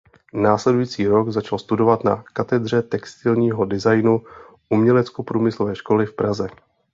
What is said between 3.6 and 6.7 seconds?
designu Uměleckoprůmyslové školy v Praze.